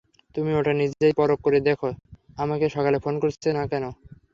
তুমি 0.35 0.51
ওটা 0.59 0.73
নিজেই 0.79 1.13
পরখ 1.19 1.39
করে 1.45 1.59
দেখে 1.67 1.89
আমাকে 2.37 2.65
সকালে 2.75 2.97
ফোন 3.03 3.15
করছো 3.23 3.49
না 3.57 3.63
কেন? 3.71 3.83